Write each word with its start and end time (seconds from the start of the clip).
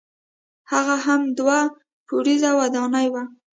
هغه 0.71 0.95
هم 1.05 1.21
دوه 1.37 1.59
پوړیزه 2.07 2.49
ودانۍ 2.59 3.07
وه. 3.13 3.23